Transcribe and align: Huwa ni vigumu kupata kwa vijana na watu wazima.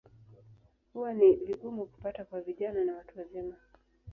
Huwa 0.93 1.13
ni 1.13 1.33
vigumu 1.35 1.85
kupata 1.85 2.25
kwa 2.25 2.41
vijana 2.41 2.85
na 2.85 2.93
watu 2.95 3.19
wazima. 3.19 3.55